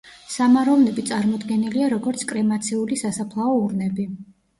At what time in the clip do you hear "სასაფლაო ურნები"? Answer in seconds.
3.03-4.09